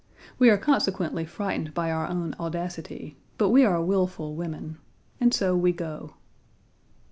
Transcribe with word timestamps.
We 0.39 0.49
are 0.49 0.57
consequently 0.57 1.25
frightened 1.27 1.75
by 1.75 1.91
our 1.91 2.07
own 2.07 2.35
audacity, 2.39 3.17
but 3.37 3.49
we 3.49 3.63
are 3.63 3.85
wilful 3.85 4.33
women, 4.35 4.79
and 5.19 5.31
so 5.31 5.55
we 5.55 5.73
go. 5.73 6.15